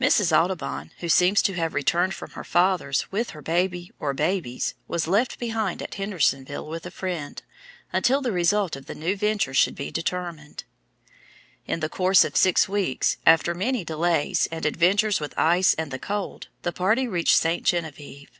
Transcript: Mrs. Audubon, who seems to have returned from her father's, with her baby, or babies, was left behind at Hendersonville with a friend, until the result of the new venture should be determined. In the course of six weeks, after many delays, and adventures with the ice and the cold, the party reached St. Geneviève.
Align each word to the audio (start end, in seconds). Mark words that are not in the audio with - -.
Mrs. 0.00 0.32
Audubon, 0.34 0.92
who 1.00 1.10
seems 1.10 1.42
to 1.42 1.52
have 1.52 1.74
returned 1.74 2.14
from 2.14 2.30
her 2.30 2.42
father's, 2.42 3.12
with 3.12 3.32
her 3.32 3.42
baby, 3.42 3.92
or 4.00 4.14
babies, 4.14 4.72
was 4.86 5.06
left 5.06 5.38
behind 5.38 5.82
at 5.82 5.94
Hendersonville 5.96 6.66
with 6.66 6.86
a 6.86 6.90
friend, 6.90 7.42
until 7.92 8.22
the 8.22 8.32
result 8.32 8.76
of 8.76 8.86
the 8.86 8.94
new 8.94 9.14
venture 9.14 9.52
should 9.52 9.74
be 9.74 9.90
determined. 9.90 10.64
In 11.66 11.80
the 11.80 11.90
course 11.90 12.24
of 12.24 12.34
six 12.34 12.66
weeks, 12.66 13.18
after 13.26 13.54
many 13.54 13.84
delays, 13.84 14.48
and 14.50 14.64
adventures 14.64 15.20
with 15.20 15.32
the 15.32 15.42
ice 15.42 15.74
and 15.74 15.90
the 15.90 15.98
cold, 15.98 16.48
the 16.62 16.72
party 16.72 17.06
reached 17.06 17.36
St. 17.36 17.62
Geneviève. 17.62 18.30